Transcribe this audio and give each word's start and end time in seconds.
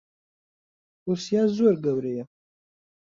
ڕووسیا 1.03 1.41
زۆر 1.55 1.75
گەورەیە. 1.83 2.23